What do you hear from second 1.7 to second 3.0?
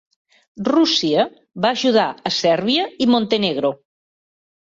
ajudar a Serbia